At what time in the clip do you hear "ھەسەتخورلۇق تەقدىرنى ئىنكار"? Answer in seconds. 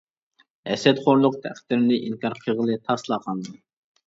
0.69-2.37